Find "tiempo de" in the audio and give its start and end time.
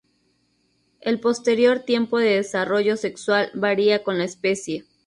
1.81-2.37